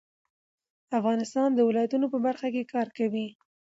افغانستان 0.99 1.49
د 1.53 1.59
ولایتونو 1.67 2.05
په 2.13 2.17
برخه 2.25 2.47
کې 2.53 2.69
کار 2.73 2.87
کوي. 2.97 3.27